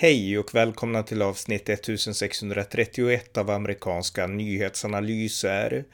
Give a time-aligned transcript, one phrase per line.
[0.00, 5.84] Hej och välkomna till avsnitt 1631 av amerikanska nyhetsanalyser.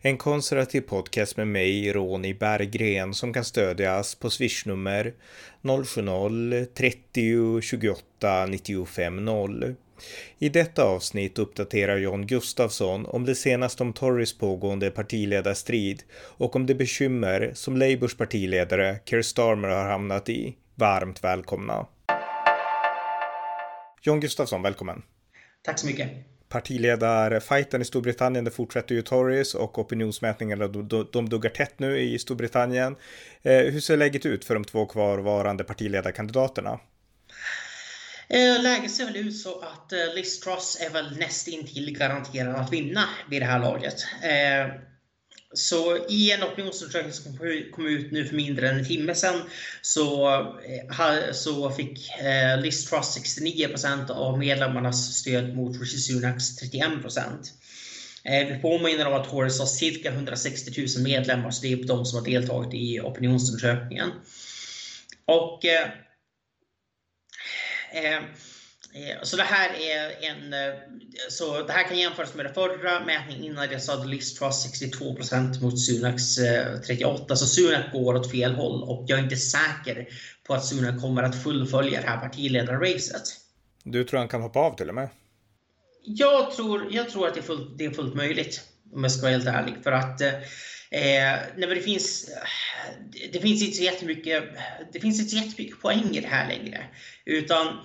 [0.00, 5.14] En konservativ podcast med mig, Ronny Berggren, som kan stödjas på swishnummer
[5.62, 9.74] 070-30 28 95 0.
[10.38, 16.66] I detta avsnitt uppdaterar John Gustafsson om det senaste om Tories pågående partiledarstrid och om
[16.66, 20.56] det bekymmer som Labours partiledare Keir Starmer har hamnat i.
[20.74, 21.86] Varmt välkomna!
[24.04, 25.02] John Gustafsson, välkommen.
[25.62, 26.10] Tack så mycket.
[26.48, 30.68] Partiledarfajten i Storbritannien, det fortsätter ju Tories och opinionsmätningarna
[31.12, 32.96] de duggar tätt nu i Storbritannien.
[33.42, 36.80] Eh, hur ser läget ut för de två kvarvarande partiledarkandidaterna?
[38.28, 42.72] Eh, läget ser väl ut så att eh, Liz Truss är väl nästintill garanterad att
[42.72, 43.94] vinna vid det här laget.
[45.54, 47.38] Så i en opinionsundersökning som
[47.72, 49.40] kom ut nu för mindre än en timme sedan
[49.82, 50.32] så,
[50.98, 57.52] eh, så fick eh, Liz Truss 69% av medlemmarnas stöd mot Rishi Sunaks 31%.
[58.24, 62.04] Eh, vi påminner om att Tories har cirka 160 000 medlemmar, så det är de
[62.04, 64.10] som har deltagit i opinionsundersökningen.
[65.26, 65.88] Och eh,
[67.92, 68.22] Eh,
[69.22, 70.74] så det här är en, eh,
[71.28, 74.66] så det här kan jämföras med den förra mätningen innan det så hade Liz Truss
[74.66, 77.30] 62% mot Sunaks 38%.
[77.30, 80.08] Eh, så Sunak går åt fel håll och jag är inte säker
[80.46, 83.22] på att Sunak kommer att fullfölja det här partiledarracet.
[83.84, 85.08] Du tror han kan hoppa av till och med?
[86.04, 89.22] Jag tror, jag tror att det är, fullt, det är fullt möjligt, om jag ska
[89.22, 89.74] vara helt ärlig.
[89.82, 90.32] För att eh,
[90.90, 92.30] nej, det, finns,
[93.32, 94.44] det finns inte så jättemycket,
[94.92, 96.84] det finns inte så jättemycket poäng i det här längre.
[97.24, 97.78] Utan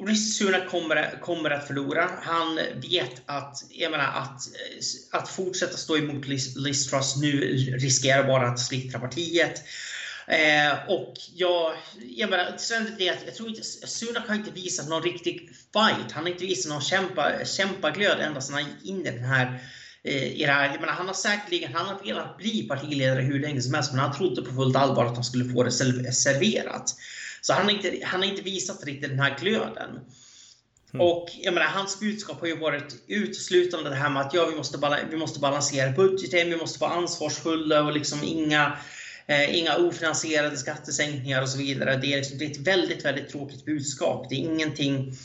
[0.00, 2.10] Rishi Sunak kommer, kommer att förlora.
[2.22, 2.56] Han
[2.90, 4.40] vet att, jag menar, att,
[5.12, 7.40] att fortsätta stå emot Liz, Truss nu
[7.78, 9.62] riskerar bara att splittra partiet.
[10.26, 11.74] Eh, och jag,
[12.16, 16.12] jag menar, sen det att jag tror inte, Sunak har inte visat någon riktig fight.
[16.12, 19.62] Han har inte visat någon kämpa, kämpaglöd ända sedan han gick in i den här
[20.04, 20.70] eh, i det här.
[20.70, 24.00] Jag menar, han har säkerligen han har velat bli partiledare hur länge som helst, men
[24.00, 26.94] han trodde på fullt allvar att han skulle få det serverat.
[27.46, 30.00] Så han har inte, han har inte visat riktigt den här glöden.
[30.94, 31.06] Mm.
[31.06, 34.56] Och jag menar, hans budskap har ju varit uteslutande det här med att ja, vi,
[34.56, 38.78] måste vi måste balansera budgeten, vi måste vara ansvarsfulla och liksom inga,
[39.26, 41.96] eh, inga ofinansierade skattesänkningar och så vidare.
[41.96, 44.26] Det är, liksom, det är ett väldigt, väldigt tråkigt budskap.
[44.28, 45.16] Det är ingenting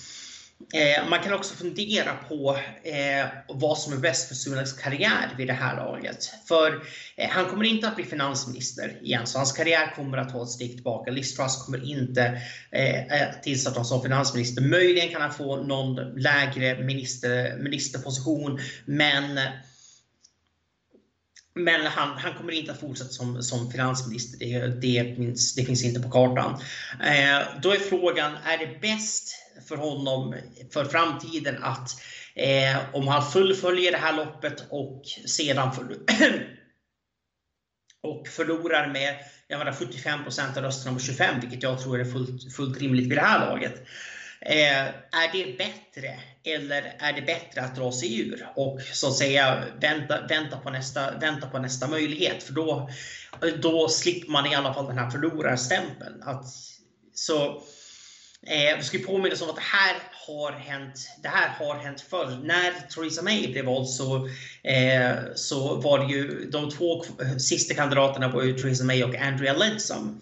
[0.73, 5.47] Eh, man kan också fundera på eh, vad som är bäst för Sunaks karriär vid
[5.47, 6.31] det här laget.
[6.47, 6.83] För
[7.15, 10.49] eh, han kommer inte att bli finansminister igen, så hans karriär kommer att ta ett
[10.49, 11.11] steg tillbaka.
[11.11, 14.61] Liz Truss kommer inte eh, eh, tillsätta honom som finansminister.
[14.61, 19.39] Möjligen kan han få någon lägre minister, ministerposition, men
[21.53, 24.37] men han, han kommer inte att fortsätta som, som finansminister.
[24.39, 26.61] Det, det, finns, det finns inte på kartan.
[27.03, 29.35] Eh, då är frågan, är det bäst
[29.67, 30.35] för honom
[30.73, 31.89] för framtiden att
[32.35, 35.83] eh, om han fullföljer det här loppet och sedan för,
[38.03, 39.15] och förlorar med
[39.49, 40.19] jag menar, 75
[40.57, 43.83] av rösterna mot 25, vilket jag tror är fullt, fullt rimligt vid det här laget.
[44.41, 49.17] Eh, är det bättre eller är det bättre att dra sig ur och så att
[49.17, 52.43] säga vänta, vänta, på, nästa, vänta på nästa möjlighet?
[52.43, 52.89] För då,
[53.61, 56.23] då slipper man i alla fall den här förlorarstämpeln.
[56.23, 56.45] Att,
[57.13, 57.63] så,
[58.47, 59.95] Eh, vi ska påminna oss om att det här
[60.27, 62.39] har hänt, det här har hänt förr.
[62.43, 64.29] När Theresa May blev vald så,
[64.63, 67.03] eh, så var det ju de två
[67.39, 70.21] sista kandidaterna var ju Theresa May och Andrea Leadsom.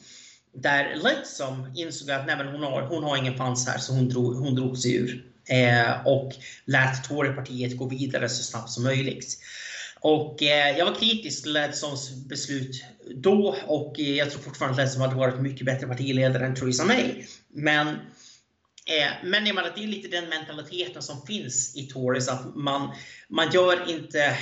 [0.54, 4.36] Där Leadsom insåg att nej, hon, har, hon har ingen chans här så hon drog,
[4.36, 5.24] hon drog sig ur.
[5.50, 6.34] Eh, och
[6.66, 9.38] lät Torypartiet gå vidare så snabbt som möjligt.
[10.00, 12.84] Och eh, jag var kritisk till Ledsoms beslut
[13.16, 16.86] då och eh, jag tror fortfarande att Ledsom hade varit mycket bättre partiledare än Theresa
[16.86, 17.24] May.
[17.50, 22.56] Men, eh, men jag menar, det är lite den mentaliteten som finns i Tories att
[22.56, 22.92] man,
[23.30, 24.38] man gör inte,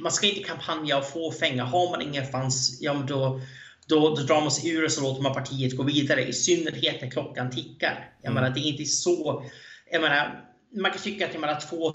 [0.00, 1.64] man ska inte kampanja och få fänga.
[1.64, 3.40] Har man ingen fans, ja då,
[3.88, 6.26] då, då drar man sig ur och så låter man partiet gå vidare.
[6.28, 8.10] I synnerhet när klockan tickar.
[8.22, 8.42] Jag mm.
[8.42, 9.44] menar, det är inte så,
[9.92, 10.44] jag menar,
[10.74, 11.92] man kan tycka att jag menar, två,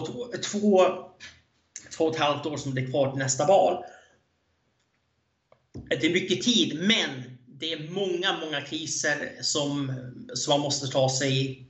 [0.52, 0.86] två
[2.02, 3.84] två och ett halvt år som det är kvar till nästa val.
[5.88, 9.92] Det är mycket tid, men det är många, många kriser som,
[10.34, 11.66] som man måste ta sig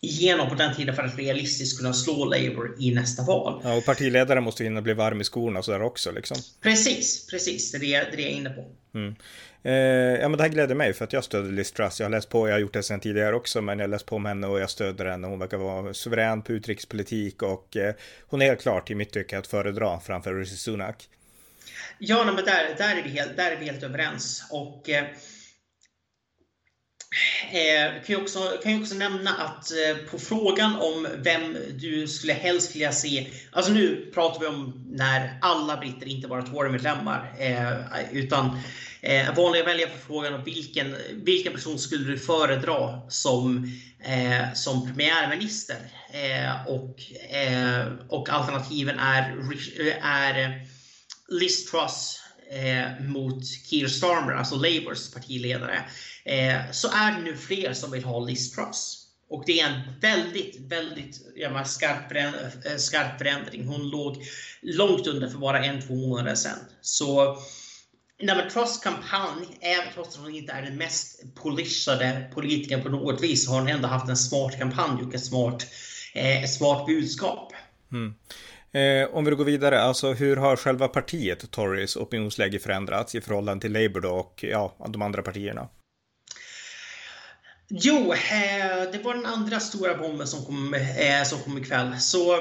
[0.00, 3.60] igenom på den tiden för att realistiskt kunna slå Labour i nästa val.
[3.64, 6.36] Ja, och partiledaren måste hinna bli varm i skorna sådär också liksom.
[6.60, 7.72] Precis, precis.
[7.72, 8.64] Det är det, det, är jag är inne på.
[8.94, 9.14] Mm.
[9.62, 12.00] Eh, ja, men det här gläder mig för att jag stöder Liz Truss.
[12.00, 14.06] Jag har läst på, jag har gjort det sedan tidigare också, men jag har läst
[14.06, 15.26] på om henne och jag stöder henne.
[15.26, 17.94] Hon verkar vara suverän på utrikespolitik och eh,
[18.26, 21.08] hon är helt klart i mitt tycke att föredra framför Rishi Sunak.
[21.98, 24.44] Ja, men där, där, är vi helt, där är vi helt överens.
[24.50, 25.04] Och, eh,
[27.52, 32.08] Eh, kan, jag också, kan jag också nämna att eh, på frågan om vem du
[32.08, 37.34] skulle helst vilja se, alltså nu pratar vi om när alla britter inte bara Tory-medlemmar,
[37.38, 38.58] eh, utan
[39.00, 43.72] eh, vanliga väljare får frågan om vilken, vilken person skulle du föredra som,
[44.04, 45.76] eh, som premiärminister?
[46.12, 49.36] Eh, och, eh, och alternativen är,
[50.02, 50.66] är
[51.28, 55.84] Liz Truss eh, mot Keir Starmer, alltså Labours partiledare,
[56.24, 59.06] eh, så är det nu fler som vill ha Liz Truss.
[59.30, 63.66] Och det är en väldigt, väldigt menar, skarp, eh, skarp förändring.
[63.66, 64.24] Hon låg
[64.62, 66.58] långt under för bara en, två månader sedan.
[66.80, 67.38] Så
[68.22, 72.88] Nej, men Truss kampanj, även trots att hon inte är den mest polishade politikern på
[72.88, 75.66] något vis, har hon ändå haft en smart kampanj och ett smart,
[76.14, 77.52] eh, smart budskap.
[77.92, 78.14] Mm.
[78.72, 83.60] Eh, om vi går vidare, alltså hur har själva partiet Tories opinionsläge förändrats i förhållande
[83.60, 85.68] till Labour då och ja, de andra partierna?
[87.68, 92.00] Jo, eh, det var den andra stora bomben som kom, eh, som kom ikväll.
[92.00, 92.34] Så,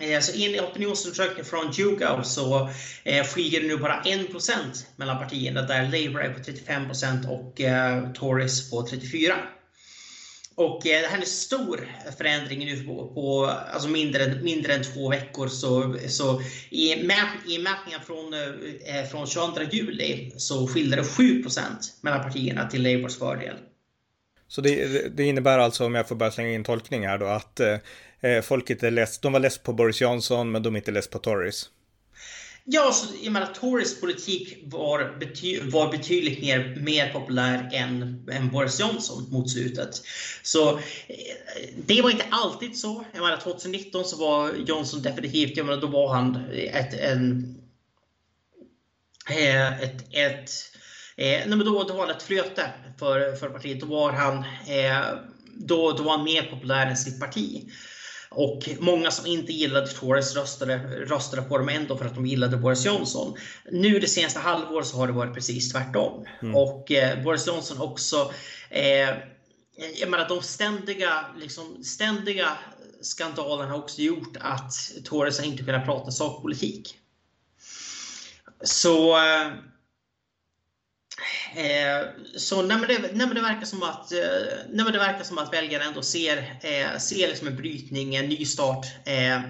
[0.00, 2.70] eh, så enligt opinionsundersökningen från YouGov så alltså,
[3.04, 8.12] eh, skiljer det nu bara 1% mellan partierna där Labour är på 35% och eh,
[8.12, 9.32] Tories på 34%.
[10.54, 11.88] Och eh, det här är en stor
[12.18, 15.48] förändring nu på, på alltså mindre, mindre än två veckor.
[15.48, 21.02] Så, så i, mät, i mätningen från, eh, eh från 22 juli så skiljer det
[21.02, 21.60] 7%
[22.00, 23.56] mellan partierna till Labours fördel.
[24.48, 27.60] Så det, det, innebär alltså, om jag får bara slänga in tolkning här då, att
[27.60, 27.78] eh,
[28.20, 31.10] eh folk inte läst, de var less på Boris Johnson men de är inte less
[31.10, 31.70] på Tories?
[32.64, 38.50] Ja, så, jag menar, Tories politik var, bety var betydligt mer, mer populär än, än
[38.50, 40.02] Boris Johnson mot slutet.
[40.42, 40.78] Så eh,
[41.76, 43.04] det var inte alltid så.
[43.12, 47.56] Jag menar, 2019 så var Johnson definitivt, jag menar, då var han ett, en,
[49.30, 50.50] eh, ett, ett
[51.16, 53.80] Eh, nej, men då, då var det ett flöte för, för partiet.
[53.80, 55.00] Då var, han, eh,
[55.56, 57.70] då, då var han mer populär än sitt parti.
[58.34, 62.56] Och många som inte gillade Tories röstade, röstade på dem ändå för att de gillade
[62.56, 63.34] Boris Johnson.
[63.70, 66.26] Nu det senaste halvåret så har det varit precis tvärtom.
[66.42, 66.56] Mm.
[66.56, 68.32] Och eh, Boris Johnson också
[68.70, 69.08] eh,
[70.00, 72.48] jag menar, de ständiga, liksom, ständiga
[73.00, 74.72] skandalerna har också gjort att
[75.04, 76.98] Tories har inte kunnat prata sakpolitik.
[78.64, 79.16] Så
[81.56, 84.18] eh, så nej, men det, nej, men det verkar som att, eh,
[84.72, 88.28] nej, men det verkar som att väljarna ändå ser, eh, ser liksom en brytning, en
[88.28, 89.40] ny start eh,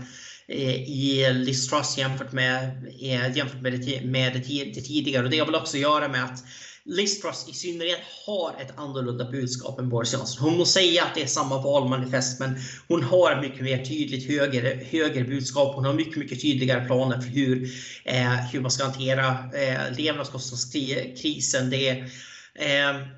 [0.49, 5.25] i Liz Truss jämfört med, eh, jämfört med, det, med det, det tidigare.
[5.25, 6.45] Och det har väl också att göra med att
[6.85, 10.49] Liz Truss i synnerhet har ett annorlunda budskap än Boris Johnson.
[10.49, 12.55] Hon må säga att det är samma valmanifest men
[12.89, 15.75] hon har ett mycket mer tydligt höger, höger budskap.
[15.75, 17.71] Hon har mycket, mycket tydligare planer för hur,
[18.05, 21.71] eh, hur man ska hantera eh, levnadskostnadskrisen.
[21.71, 21.89] Det,
[22.55, 22.69] eh,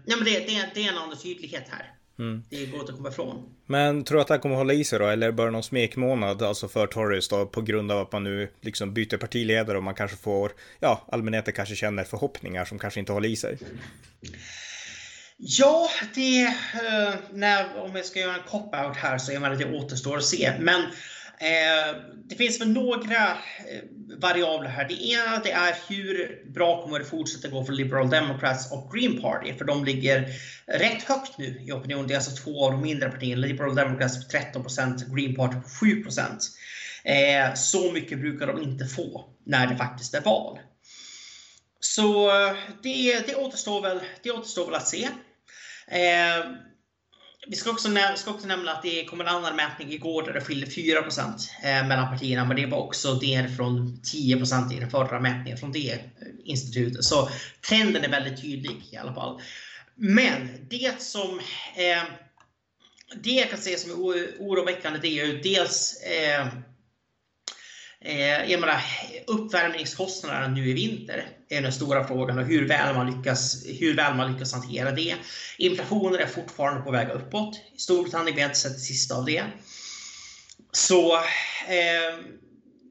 [0.06, 1.90] ja, men det, det, det är en annan tydlighet här.
[2.18, 2.42] Mm.
[2.50, 3.53] Det går inte att komma ifrån.
[3.66, 5.06] Men tror du att det här kommer att hålla i sig då?
[5.06, 8.94] Eller bör någon smekmånad alltså för Tories då på grund av att man nu liksom
[8.94, 13.28] byter partiledare och man kanske får, ja, allmänheten kanske känner förhoppningar som kanske inte håller
[13.28, 13.58] i sig?
[15.36, 19.78] Ja, det, eh, när, om jag ska göra en cop-out här så är det det
[19.78, 20.52] återstår att se.
[20.60, 20.82] Men
[21.38, 21.96] Eh,
[22.28, 23.82] det finns väl några eh,
[24.18, 24.88] variabler här.
[24.88, 29.20] Det ena det är hur bra kommer det fortsätta gå för Liberal Democrats och Green
[29.22, 29.54] Party?
[29.54, 30.28] För de ligger
[30.66, 32.06] rätt högt nu i opinion.
[32.06, 33.46] Det är alltså två av de mindre partierna.
[33.46, 36.04] Liberal Democrats på 13% Green Party på 7
[37.04, 40.58] eh, Så mycket brukar de inte få när det faktiskt är val.
[41.80, 45.08] Så eh, det, det, återstår, väl, det återstår väl att se.
[45.88, 46.44] Eh,
[47.46, 50.40] vi ska också, ska också nämna att det kom en annan mätning igår där det
[50.40, 55.20] skilde 4 eh, mellan partierna, men det var också ner från 10% i den förra
[55.20, 55.98] mätningen från det eh,
[56.44, 57.04] institutet.
[57.04, 57.28] Så
[57.68, 59.40] trenden är väldigt tydlig i alla fall.
[59.94, 61.38] Men det som
[61.76, 62.02] eh,
[63.16, 63.94] det jag kan säga som är
[64.38, 66.46] oroväckande det är ju dels eh,
[68.04, 68.80] Eh, jag menar,
[69.26, 74.14] uppvärmningskostnaderna nu i vinter är den stora frågan och hur väl, man lyckas, hur väl
[74.14, 75.14] man lyckas hantera det.
[75.58, 77.56] Inflationen är fortfarande på väg uppåt.
[77.76, 79.44] I Storbritannien har inte sett det sista av det.
[80.72, 82.18] Så eh,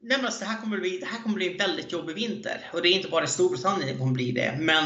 [0.02, 2.70] nej, alltså, det, här kommer bli, det här kommer bli en väldigt jobbig vinter.
[2.72, 4.56] Och det är inte bara i Storbritannien det kommer bli det.
[4.58, 4.84] Men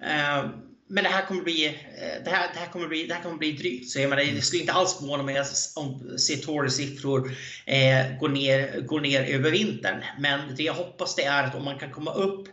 [0.00, 0.50] eh,
[0.92, 3.36] men det här kommer bli, eh, det här, det här kommer bli, det här kommer
[3.36, 3.90] bli drygt.
[3.90, 5.42] Så jag menar, det skulle inte alls förvåna mig
[5.74, 7.32] om se Tories siffror
[7.66, 10.04] eh, gå, ner, gå ner över vintern.
[10.18, 12.48] Men det jag hoppas det är att om man kan komma upp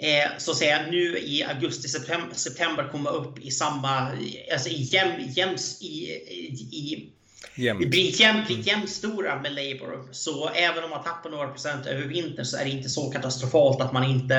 [0.00, 4.10] eh, så att säga nu i augusti, september, september komma upp i samma,
[4.52, 6.10] alltså i jäm, jäms, i,
[6.72, 7.10] i
[7.56, 7.90] Jämnt.
[7.90, 10.08] blir jämnt, jämnstora med Labour.
[10.12, 13.80] Så även om man tappar några procent över vintern så är det inte så katastrofalt
[13.80, 14.36] att man inte,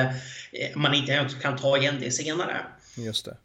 [0.52, 2.66] eh, man inte kan ta igen det senare.
[2.96, 3.36] Just det.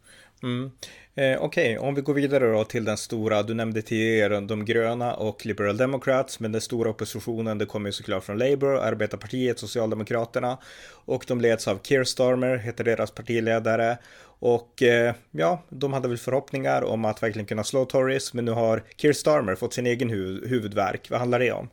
[0.42, 0.70] Mm.
[1.14, 1.88] Eh, Okej, okay.
[1.88, 5.76] om vi går vidare då till den stora, du nämnde tidigare de gröna och Liberal
[5.76, 10.58] Democrats, men den stora oppositionen det kommer ju såklart från Labour, Arbetarpartiet, Socialdemokraterna
[11.04, 13.98] och de leds av Keir Starmer, heter deras partiledare.
[14.38, 18.50] Och eh, ja, de hade väl förhoppningar om att verkligen kunna slå Tories, men nu
[18.50, 21.10] har Keir Starmer fått sin egen hu huvudvärk.
[21.10, 21.68] Vad handlar det om?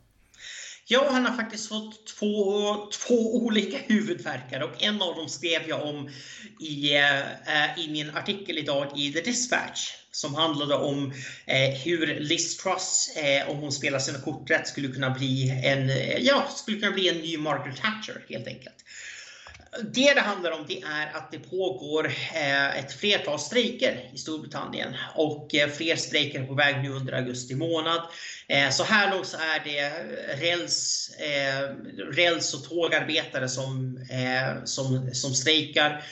[0.92, 5.82] Ja, han har faktiskt fått två, två olika huvudvärkar och en av dem skrev jag
[5.82, 6.10] om
[6.60, 11.12] i, eh, i min artikel idag i The Dispatch som handlade om
[11.46, 15.90] eh, hur Liz Truss, eh, om hon spelar sina kort rätt, skulle kunna bli en,
[15.90, 18.84] eh, ja, skulle kunna bli en ny Margaret Thatcher helt enkelt.
[19.82, 24.94] Det det handlar om det är att det pågår eh, ett flertal strejker i Storbritannien
[25.14, 28.02] och eh, fler strejker är på väg nu under augusti månad.
[28.48, 29.90] Eh, så här långt så är det
[30.46, 31.10] räls,
[32.12, 34.06] räls och tågarbetare som,
[34.64, 36.04] som, som strejkar.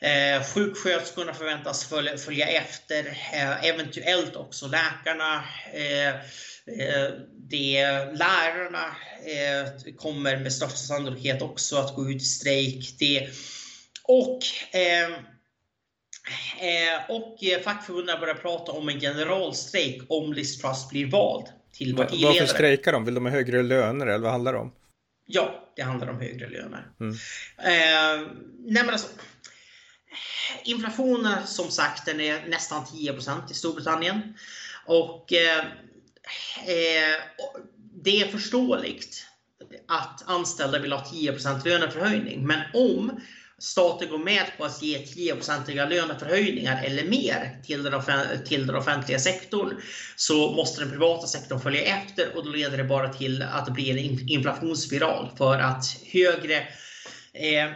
[0.00, 5.44] Eh, sjuksköterskorna förväntas följa, följa efter, eh, eventuellt också läkarna.
[5.72, 6.14] Eh,
[7.48, 8.86] det, lärarna
[9.24, 12.96] eh, kommer med största sannolikhet också att gå ut i strejk.
[12.98, 13.28] Det,
[14.02, 14.38] och
[14.76, 15.10] eh,
[17.08, 22.32] och fackförbunden börjar prata om en generalstrejk om Liz Truss blir vald till partiledare.
[22.32, 23.04] Varför strejkar de?
[23.04, 24.72] Vill de ha högre löner eller vad handlar det om?
[25.26, 26.86] Ja, det handlar om högre löner.
[27.00, 27.12] Mm.
[27.58, 29.08] Eh, nej men alltså,
[30.64, 34.34] inflationen som sagt den är nästan 10% i Storbritannien.
[34.86, 35.64] Och eh, eh,
[36.66, 37.20] Eh,
[38.04, 39.26] det är förståeligt
[39.88, 42.46] att anställda vill ha 10% löneförhöjning.
[42.46, 43.20] Men om
[43.58, 48.02] staten går med på att ge 10-procentiga löneförhöjningar eller mer till den,
[48.46, 49.80] till den offentliga sektorn
[50.16, 53.72] så måste den privata sektorn följa efter och då leder det bara till att det
[53.72, 56.56] blir en inflationsspiral för att högre
[57.32, 57.70] eh,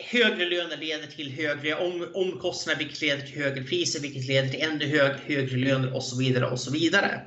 [0.00, 4.62] Högre löner leder till högre om, omkostnader vilket leder till högre priser vilket leder till
[4.62, 6.50] ännu hög, högre löner och så vidare.
[6.50, 7.20] och så vidare.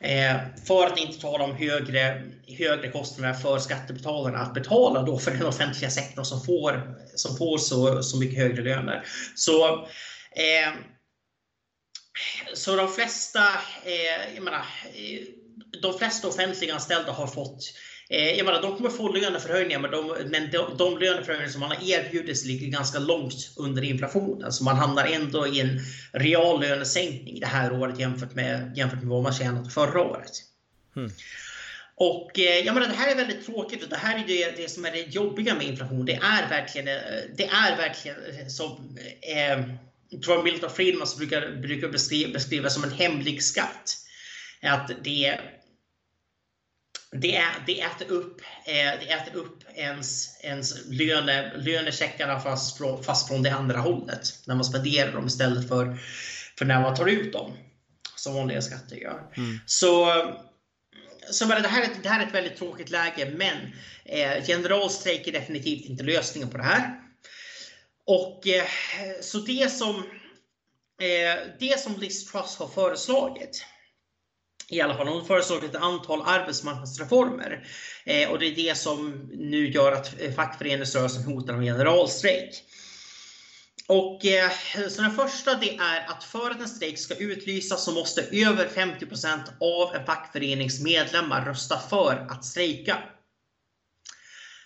[0.00, 2.22] Eh, för att inte tala om högre,
[2.58, 7.58] högre kostnader för skattebetalarna att betala då för den offentliga sektorn som får, som får
[7.58, 9.04] så, så mycket högre löner.
[9.34, 9.74] Så,
[10.32, 10.74] eh,
[12.54, 13.44] så de flesta,
[13.84, 15.20] eh, jag menar, eh,
[15.82, 20.50] de flesta offentliganställda har fått Eh, jag menar, de kommer få löneförhöjningar, men de, men
[20.50, 24.52] de, de löneförhöjningar som man har erbjudits ligger ganska långt under inflationen.
[24.52, 25.80] Så man hamnar ändå i en
[26.12, 30.32] reallönesänkning det här året jämfört med, jämfört med vad man tjänade förra året.
[30.96, 31.10] Mm.
[32.00, 34.70] Och eh, jag menar, det här är väldigt tråkigt och det här är det, det
[34.70, 36.04] som är det jobbiga med inflation.
[36.04, 36.94] Det är verkligen, eh,
[37.36, 39.64] det är verkligen som eh,
[40.10, 43.96] jag tror Milton Friedman brukar, brukar beskriva, beskriva som en hemlig skatt.
[44.62, 45.40] Att det
[47.10, 53.28] det, det, äter upp, eh, det äter upp ens, ens löne, lönecheckarna fast från, fast
[53.28, 54.34] från det andra hållet.
[54.46, 55.98] När man spenderar dem istället för,
[56.58, 57.52] för när man tar ut dem.
[58.16, 59.32] Som vanliga skatter gör.
[59.36, 59.58] Mm.
[59.66, 60.06] Så,
[61.30, 63.56] så det, här är, det här är ett väldigt tråkigt läge men
[64.04, 67.00] eh, generalstrejk är definitivt inte lösningen på det här.
[68.06, 68.64] Och eh,
[69.20, 69.96] så det som,
[71.00, 73.64] eh, det som Liz Truss har föreslagit
[74.70, 77.66] i alla fall, hon föreslog ett antal arbetsmarknadsreformer.
[78.04, 82.64] Eh, och det är det som nu gör att fackföreningsrörelsen hotar med generalstrejk.
[83.86, 84.50] Och eh,
[84.88, 88.68] så den första det är att för att en strejk ska utlysas så måste över
[88.68, 93.02] 50% av en fackförenings medlemmar rösta för att strejka.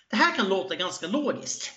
[0.09, 1.71] Det här kan låta ganska logiskt.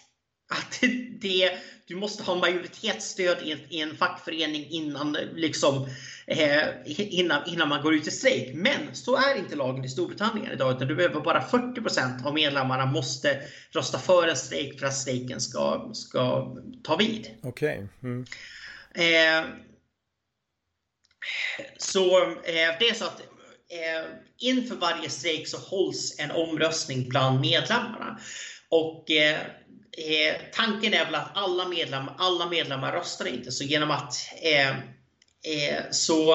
[0.49, 0.81] Att
[1.21, 1.51] det,
[1.87, 5.89] du måste ha majoritetsstöd i en, fackförening innan liksom
[6.27, 8.55] eh, innan, innan man går ut i strejk.
[8.55, 12.87] Men så är inte lagen i Storbritannien idag, utan du behöver bara 40% av medlemmarna
[12.87, 17.31] måste rösta för en strejk för att strejken ska, ska ta vid.
[17.43, 17.89] Okej.
[18.01, 18.11] Okay.
[18.11, 18.27] Mm.
[18.95, 19.51] Eh,
[21.79, 23.21] så eh, det är så att
[23.69, 28.21] eh, inför varje strejk så hålls en omröstning bland medlemmarna.
[28.69, 29.11] Och
[29.97, 34.77] eh, tanken är väl att alla medlemmar, alla medlemmar röstar inte, så genom att eh,
[35.47, 36.35] Eh, så,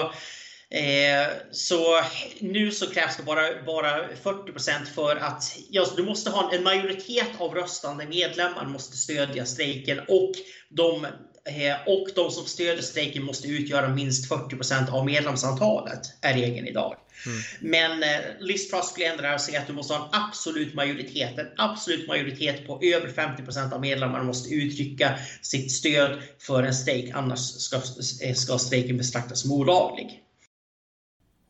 [0.69, 2.01] eh, så
[2.39, 7.27] nu så krävs det bara, bara 40% för att ja, du måste ha en majoritet
[7.37, 10.31] av röstande medlemmar måste stödja strejken och
[10.69, 11.05] de,
[11.45, 16.95] eh, och de som stödjer strejken måste utgöra minst 40% av medlemsantalet, är regeln idag.
[17.25, 17.41] Mm.
[17.59, 20.73] Men eh, Liz Truss skulle ändra det och säga att du måste ha en absolut
[20.73, 21.39] majoritet.
[21.39, 27.11] En absolut majoritet på över 50% av medlemmarna måste uttrycka sitt stöd för en strejk.
[27.13, 27.75] Annars ska,
[28.23, 30.21] eh, ska strejken betraktas som olaglig.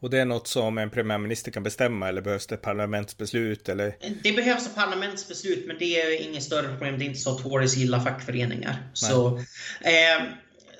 [0.02, 3.70] Och det är något som en premiärminister kan bestämma eller behövs det parlamentsbeslut?
[3.70, 3.96] Eller?
[4.24, 7.00] Det behövs ett parlamentsbeslut men det är inget större problem.
[7.00, 8.90] Det är inte så att Tories gillar fackföreningar.
[8.94, 9.38] Så,
[9.82, 10.24] eh,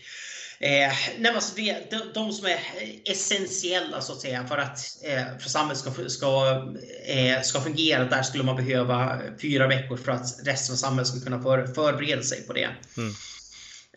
[0.59, 2.59] Eh, nej, alltså det, de, de, som är
[3.05, 6.63] essentiella så att säga för att eh, för samhället ska, ska,
[7.05, 8.03] eh, ska fungera.
[8.05, 12.23] Där skulle man behöva fyra veckor för att resten av samhället ska kunna för, förbereda
[12.23, 12.69] sig på det.
[12.97, 13.13] Mm.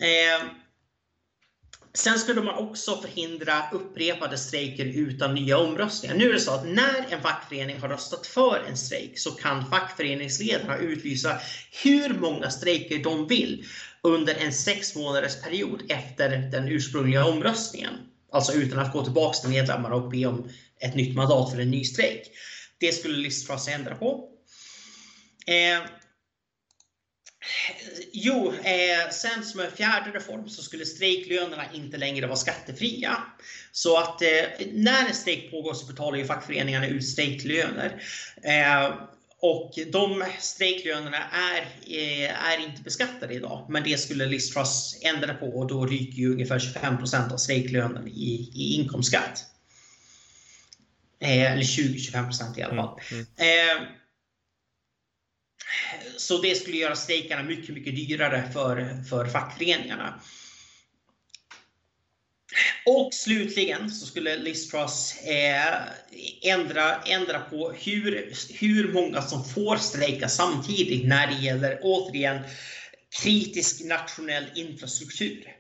[0.01, 0.47] Eh,
[1.99, 6.17] Sen skulle man också förhindra upprepade strejker utan nya omröstningar.
[6.17, 9.71] Nu är det så att när en fackförening har röstat för en strejk så kan
[9.71, 11.41] fackföreningsledarna utlysa
[11.83, 13.65] hur många strejker de vill
[14.03, 17.95] under en sex månaders period efter den ursprungliga omröstningen.
[18.33, 20.51] Alltså utan att gå tillbaka till medlemmarna och be om
[20.81, 22.23] ett nytt mandat för en ny strejk.
[22.81, 24.29] Det skulle Liz Truss ändra på.
[25.47, 25.98] Eh,
[28.13, 33.17] Jo, eh, sen som en fjärde reform så skulle strejklönerna inte längre vara skattefria.
[33.73, 38.03] Så att eh, när en strejk pågår så betalar ju fackföreningarna ut strejklöner.
[38.43, 38.95] Eh,
[39.41, 43.67] och de strejklönerna är, eh, är inte beskattade idag.
[43.69, 48.09] Men det skulle Liz Truss ändra på och då ryker ju ungefär 25% av strejklönen
[48.09, 49.45] i, i inkomstskatt.
[51.21, 53.01] Eh, eller 20-25% i alla fall.
[53.11, 53.87] Mm, mm.
[56.17, 60.21] Så det skulle göra strejkarna mycket, mycket dyrare för, för fackföreningarna.
[62.87, 65.75] Och slutligen så skulle Liz Truss eh,
[66.43, 72.43] ändra, ändra på hur, hur många som får strejka samtidigt när det gäller, återigen,
[73.23, 75.58] kritisk nationell infrastruktur.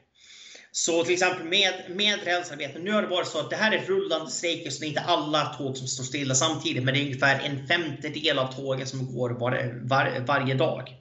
[0.84, 3.86] Så till exempel med, med rälsarbeten, nu har det varit så att det här är
[3.86, 7.04] rullande strejker så det är inte alla tåg som står stilla samtidigt men det är
[7.04, 10.96] ungefär en femtedel av tågen som går var, var, varje dag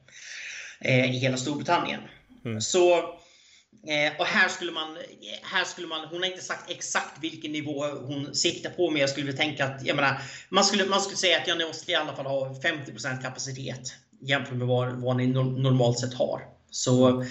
[0.80, 2.00] eh, i hela Storbritannien.
[2.46, 2.62] Mm.
[2.62, 4.98] Så eh, och här skulle, man,
[5.42, 9.10] här skulle man, hon har inte sagt exakt vilken nivå hon siktar på, men jag
[9.10, 12.16] skulle tänka att, jag menar, man skulle, man skulle säga att jag måste i alla
[12.16, 16.42] fall ha 50% kapacitet jämfört med vad, vad ni normalt sett har.
[16.72, 17.26] Så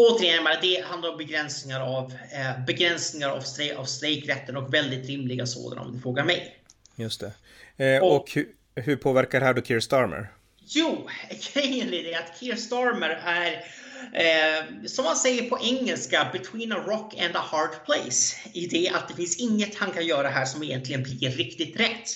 [0.00, 5.46] återigen, det handlar om begränsningar av, eh, begränsningar av, strejk, av strejkrätten och väldigt rimliga
[5.46, 6.56] sådana om du frågar mig.
[6.96, 7.32] Just det.
[7.84, 10.32] Eh, och, och hur, hur, påverkar det här då Keir Starmer?
[10.66, 11.08] Jo,
[11.52, 13.64] grejen är det att Keir Starmer är
[14.12, 18.36] Eh, som man säger på engelska, between a rock and a hard place.
[18.52, 22.08] I det att det finns inget han kan göra här som egentligen blir riktigt rätt.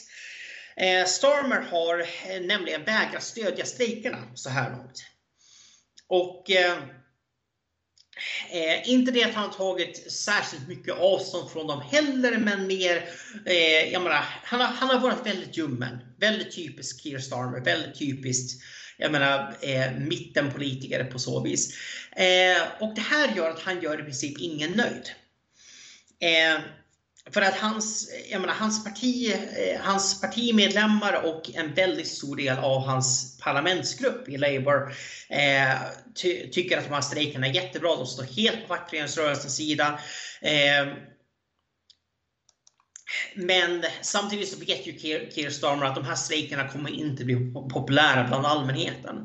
[0.77, 5.05] Eh, Starmer har eh, nämligen vägrat stödja strejkerna så här långt.
[6.09, 6.51] Och
[8.51, 13.09] eh, inte det att han tagit särskilt mycket avstånd från dem heller, men mer,
[13.47, 15.99] eh, jag menar, han, har, han har varit väldigt ljummen.
[16.19, 18.63] Väldigt typisk Keir Starmer, väldigt typiskt
[18.97, 21.77] jag menar, eh, mittenpolitiker på så vis.
[22.17, 25.11] Eh, och det här gör att han gör i princip ingen nöjd.
[26.21, 26.61] Eh,
[27.31, 32.59] för att hans, jag menar, hans, parti, eh, hans partimedlemmar och en väldigt stor del
[32.59, 34.95] av hans parlamentsgrupp i Labour
[35.29, 35.75] eh,
[36.15, 37.97] ty tycker att de här strejkerna är jättebra.
[37.97, 39.99] De står helt på fackföreningsrörelsens sida.
[40.41, 40.87] Eh,
[43.35, 48.29] men samtidigt så vet ju Keir Starmer att de här strejkerna kommer inte bli populära
[48.29, 49.17] bland allmänheten.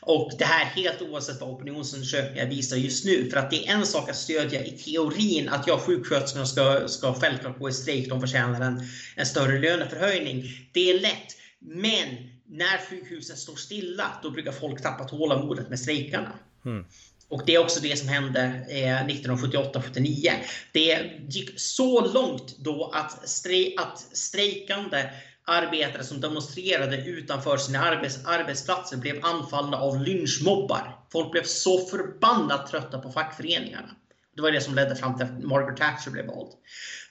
[0.00, 3.30] Och det här helt oavsett vad opinionsundersökningar visar just nu.
[3.30, 7.14] För att det är en sak att stödja i teorin att jag sjuksköterskorna ska, ska
[7.14, 10.44] självklart gå i strejk, de förtjänar en, en större löneförhöjning.
[10.72, 11.36] Det är lätt.
[11.58, 12.06] Men
[12.46, 16.32] när sjukhusen står stilla, då brukar folk tappa tålamodet med strejkarna.
[16.64, 16.84] Mm.
[17.30, 20.30] Och det är också det som hände eh, 1978-79.
[20.72, 25.10] Det gick så långt då att, strej att strejkande
[25.44, 30.98] arbetare som demonstrerade utanför sina arbets arbetsplatser blev anfallna av lynchmobbar.
[31.12, 33.90] Folk blev så förbannat trötta på fackföreningarna.
[34.36, 36.52] Det var det som ledde fram till att Margaret Thatcher blev vald.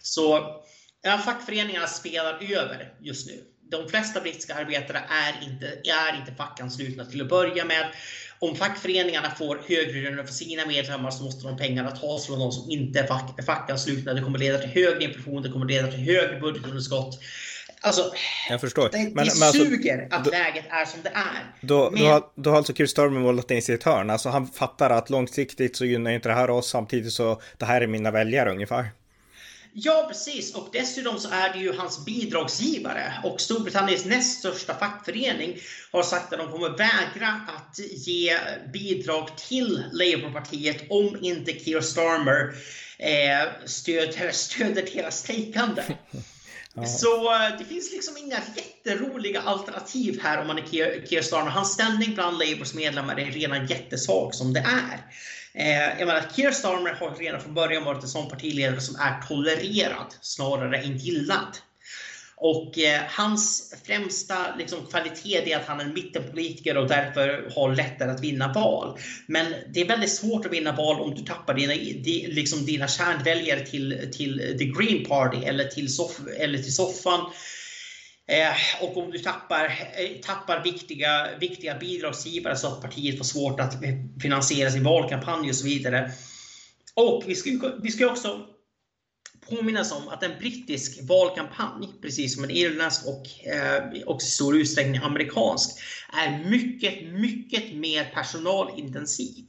[0.01, 0.55] Så
[1.01, 3.43] ja, fackföreningarna spelar över just nu.
[3.71, 7.91] De flesta brittiska arbetare är inte, är inte fackanslutna till att börja med.
[8.39, 12.51] Om fackföreningarna får högre löner för sina medlemmar så måste de pengarna tas från de
[12.51, 14.13] som inte är fack, fackanslutna.
[14.13, 17.19] Det kommer leda till högre inflation, det kommer leda till högre budgetunderskott.
[17.81, 18.11] Alltså,
[18.49, 18.89] jag förstår.
[18.91, 21.53] Det, men, det men alltså, suger att då, läget är som det är.
[21.61, 24.09] Då, men, då, har, då har alltså Keir Starmer målat in sig i ett hörn.
[24.09, 27.81] Alltså han fattar att långsiktigt så gynnar inte det här oss samtidigt så det här
[27.81, 28.89] är mina väljare ungefär.
[29.73, 30.55] Ja, precis.
[30.55, 33.13] Och dessutom så är det ju hans bidragsgivare.
[33.23, 35.57] Och Storbritanniens näst största fackförening
[35.91, 38.37] har sagt att de kommer vägra att ge
[38.73, 42.53] bidrag till Labourpartiet om inte Keir Starmer
[42.97, 45.83] eh, stöder, stöder deras strejkande.
[46.73, 46.85] Ja.
[46.85, 51.51] Så eh, det finns liksom inga jätteroliga alternativ här om man är Keir Starmer.
[51.51, 55.05] Hans ställning bland Labours medlemmar är redan jättesvag som det är.
[55.53, 59.21] Eh, jag menar, Keir Starmer har redan från början varit en sån partiledare som är
[59.27, 61.57] tolererad snarare än gillad.
[62.41, 68.11] Och eh, hans främsta liksom, kvalitet är att han är mittenpolitiker och därför har lättare
[68.11, 68.99] att vinna val.
[69.27, 72.87] Men det är väldigt svårt att vinna val om du tappar dina, di, liksom, dina
[72.87, 77.19] kärnväljare till, till the Green Party eller till, soff, eller till soffan.
[78.27, 83.59] Eh, och om du tappar, eh, tappar viktiga, viktiga bidragsgivare så att partiet får svårt
[83.59, 83.89] att eh,
[84.21, 86.11] finansiera sin valkampanj och så vidare.
[86.93, 88.45] Och vi ska, vi ska också
[89.49, 94.57] påminnas om att en brittisk valkampanj, precis som en irländsk och eh, också i stor
[94.57, 95.79] utsträckning amerikansk,
[96.13, 99.45] är mycket, mycket mer personalintensiv.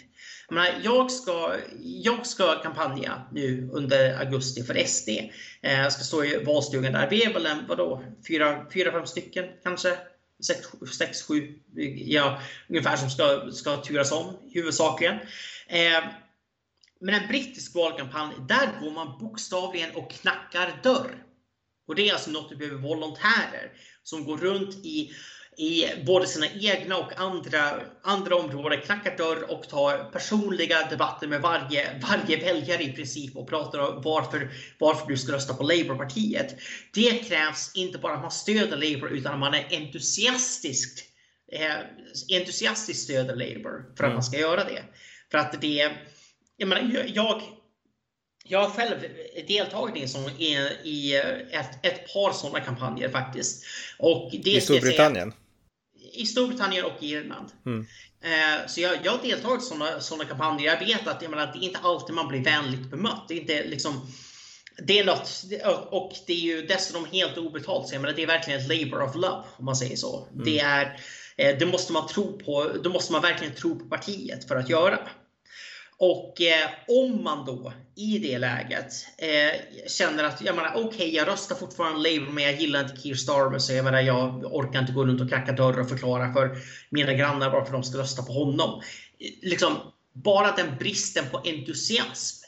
[0.48, 5.08] Jag, menar, jag, ska, jag ska kampanja nu under augusti för SD.
[5.62, 7.10] Eh, jag ska stå i valstugan där.
[7.10, 9.96] Vi är väl en, vadå, fyra, fyra fem stycken kanske?
[10.46, 10.66] Sex,
[10.98, 11.58] sex, sju,
[11.96, 15.14] ja, ungefär som ska, ska turas om huvudsakligen.
[15.68, 16.04] Eh,
[17.00, 21.24] men en brittisk valkampanj, där går man bokstavligen och knackar dörr.
[21.88, 25.10] Och det är alltså något du behöver volontärer som går runt i,
[25.56, 31.40] i både sina egna och andra, andra områden, knackar dörr och tar personliga debatter med
[31.40, 36.56] varje, varje väljare i princip och pratar om varför, varför du ska rösta på Labourpartiet.
[36.94, 41.04] Det krävs inte bara att man stöder Labour utan att man är entusiastiskt,
[41.52, 41.76] eh,
[42.38, 44.14] entusiastiskt stöder Labour för att mm.
[44.14, 44.82] man ska göra det.
[45.30, 45.96] För att det
[46.60, 47.42] jag, menar, jag,
[48.44, 48.96] jag har själv
[49.48, 51.16] deltagit i, sån, i, i
[51.50, 53.64] ett, ett, par sådana kampanjer faktiskt.
[53.98, 55.32] Och det I Storbritannien?
[56.12, 57.48] I Storbritannien och i Irland.
[57.66, 57.86] Mm.
[58.22, 60.72] Eh, så jag, jag har deltagit i sådana, sådana kampanjer.
[60.72, 63.24] Jag vet att jag menar, det är inte alltid man blir vänligt bemött.
[63.28, 64.06] Det är inte liksom
[64.82, 65.44] det är något,
[65.90, 67.88] och det är ju dessutom helt obetalt.
[67.88, 70.28] Så jag menar, det är verkligen ett labor of love om man säger så.
[70.32, 70.44] Mm.
[70.44, 71.00] Det, är,
[71.36, 72.72] eh, det måste man tro på.
[72.82, 74.98] Då måste man verkligen tro på partiet för att göra.
[76.02, 81.10] Och eh, om man då i det läget eh, känner att jag menar, okej, okay,
[81.10, 84.80] jag röstar fortfarande Labour, men jag gillar inte Keir Starmer, så jag, menar, jag orkar
[84.80, 86.58] inte gå runt och knacka dörr och förklara för
[86.90, 88.82] mina grannar varför de ska rösta på honom.
[89.42, 89.76] Liksom,
[90.12, 92.44] bara den bristen på entusiasm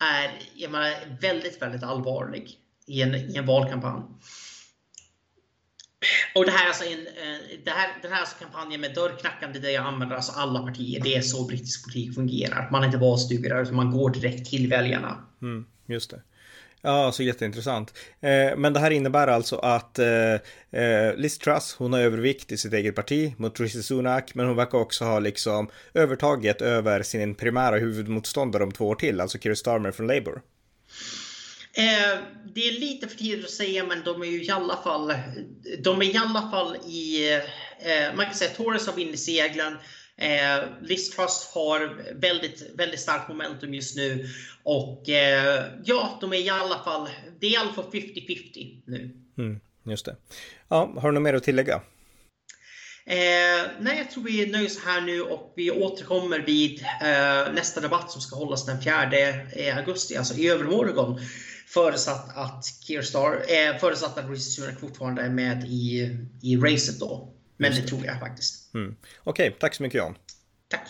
[0.00, 2.50] är jag menar, väldigt, väldigt allvarlig
[2.86, 4.02] i en, i en valkampanj.
[6.34, 9.70] Och det här, alltså en, eh, det här, den här alltså kampanjen med dörrknackande där
[9.70, 11.00] jag använder alltså alla partier.
[11.00, 12.68] Det är så brittisk politik fungerar.
[12.72, 15.24] Man är inte valstugare utan man går direkt till väljarna.
[15.42, 16.22] Mm, just det.
[16.84, 17.94] Ja, alltså jätteintressant.
[18.20, 20.34] Eh, men det här innebär alltså att eh,
[20.70, 24.56] eh Liz Truss, hon har övervikt i sitt eget parti mot Rishi Sunak, men hon
[24.56, 29.54] verkar också ha liksom övertaget över sin primära huvudmotståndare om två år till, alltså Keir
[29.54, 30.42] Starmer från Labour.
[31.76, 32.18] Eh,
[32.54, 35.14] det är lite för tidigt att säga, men de är ju i alla fall,
[35.78, 37.32] de är i alla fall i,
[37.78, 39.76] eh, man kan säga Torres har vind i seglen.
[40.16, 44.28] Eh, Liz Truss har väldigt, väldigt starkt momentum just nu
[44.62, 47.08] och eh, ja, de är i alla fall,
[47.40, 49.10] det är i alla fall 50-50 nu.
[49.38, 50.16] Mm, just det.
[50.68, 51.82] Ja, har du något mer att tillägga?
[53.06, 57.80] Eh, nej, jag tror vi nöjer oss här nu och vi återkommer vid eh, nästa
[57.80, 61.20] debatt som ska hållas den 4 augusti, alltså i övermorgon.
[61.74, 67.32] Förutsatt att Keir eh, förutsatt att Rishi Sunak fortfarande är med i, i racet då.
[67.56, 68.74] Men det tror jag faktiskt.
[68.74, 68.96] Mm.
[69.24, 70.14] Okej, okay, tack så mycket Jan.
[70.68, 70.88] Tack.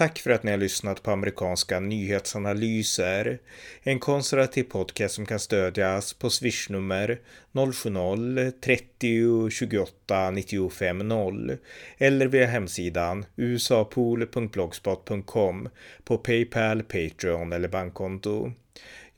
[0.00, 3.38] Tack för att ni har lyssnat på amerikanska nyhetsanalyser.
[3.82, 7.18] En konservativ podcast som kan stödjas på swishnummer
[7.52, 11.56] 070-30 28 95 0
[11.98, 15.68] eller via hemsidan usapool.blogspot.com
[16.04, 18.52] på Paypal, Patreon eller bankkonto.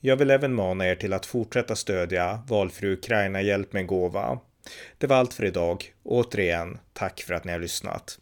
[0.01, 4.39] Jag vill även mana er till att fortsätta stödja valfri Ukraina-hjälp med gåva.
[4.99, 5.93] Det var allt för idag.
[6.03, 8.19] Återigen, tack för att ni har lyssnat.